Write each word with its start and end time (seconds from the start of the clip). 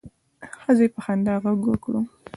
ښځې 0.61 0.87
په 0.93 0.99
خندا 1.05 1.33
غږ 1.43 1.59
وکړ. 1.67 1.93